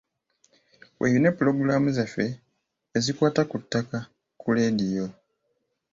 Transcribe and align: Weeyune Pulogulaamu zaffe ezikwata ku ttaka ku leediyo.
Weeyune 0.99 1.29
Pulogulaamu 1.37 1.89
zaffe 1.97 2.25
ezikwata 2.97 3.41
ku 3.49 3.57
ttaka 3.61 3.97
ku 4.39 4.47
leediyo. 4.55 5.05